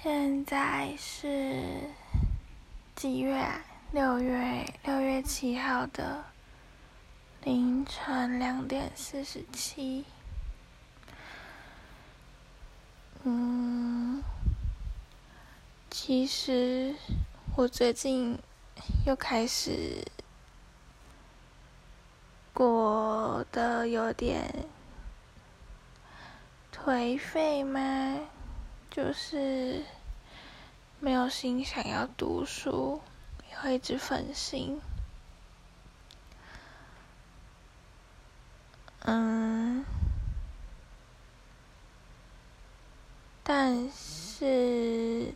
[0.00, 1.90] 现在是
[2.94, 3.64] 几月啊？
[3.90, 6.24] 六月六月七号的
[7.42, 10.04] 凌晨两点四十七。
[13.24, 14.22] 嗯，
[15.90, 16.94] 其实
[17.56, 18.38] 我最近
[19.04, 20.04] 又开始
[22.54, 24.64] 过得有点
[26.72, 28.20] 颓废吗？
[28.90, 29.84] 就是
[30.98, 33.00] 没有心想要读书，
[33.48, 34.80] 也会一直分心。
[39.00, 39.84] 嗯，
[43.44, 45.32] 但是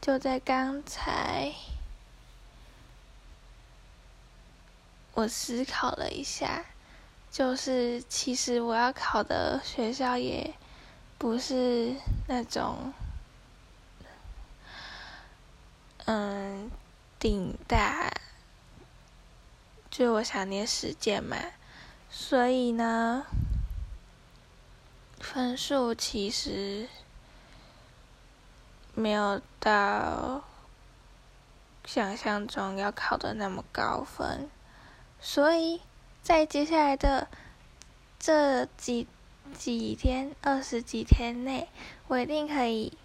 [0.00, 1.54] 就在刚才，
[5.14, 6.64] 我思考了一下，
[7.30, 10.54] 就是其实我要考的学校也。
[11.18, 11.96] 不是
[12.28, 12.92] 那种，
[16.06, 16.70] 嗯，
[17.18, 18.08] 顶大，
[19.90, 21.36] 就我想念时间嘛，
[22.08, 23.26] 所以呢，
[25.18, 26.88] 分数其实
[28.94, 30.44] 没有到
[31.84, 34.48] 想象中要考的那么高分，
[35.20, 35.82] 所以
[36.22, 37.26] 在接下来的
[38.20, 39.08] 这几。
[39.52, 41.68] 几天，二十几天内，
[42.06, 42.96] 我一定可以。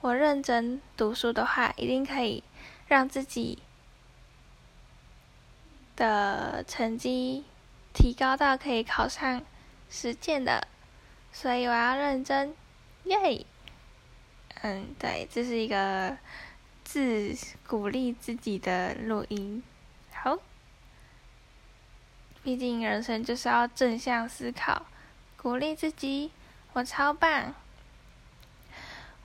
[0.00, 2.44] 我认真读书的话，一定可以
[2.86, 3.58] 让自己
[5.96, 7.44] 的成绩
[7.92, 9.42] 提高到可以考上
[9.88, 10.68] 实践的。
[11.32, 12.54] 所以我要认真，
[13.04, 13.44] 耶！
[14.62, 16.16] 嗯，对，这是一个
[16.84, 17.36] 自
[17.66, 19.62] 鼓励自己的录音。
[20.12, 20.38] 好，
[22.42, 24.86] 毕竟人生就是要正向思考。
[25.46, 26.32] 鼓励自己，
[26.72, 27.54] 我超棒！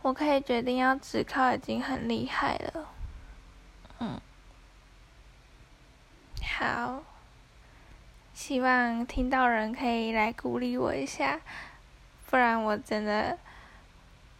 [0.03, 2.87] 我可以决定要只考，已经很厉害了。
[3.97, 4.21] 嗯，
[6.43, 7.01] 好，
[8.35, 11.41] 希望听到人可以来鼓励我一下，
[12.29, 13.39] 不然我真的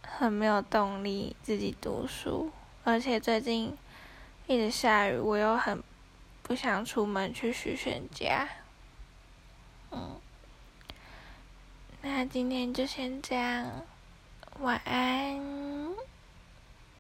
[0.04, 2.52] 很没有动力自己读书，
[2.84, 3.76] 而且最近
[4.46, 5.82] 一直下雨，我又很
[6.44, 8.48] 不想出门去许愿家。
[9.90, 10.22] 嗯。
[12.04, 13.66] 那今天就先这样，
[14.60, 15.81] 晚安。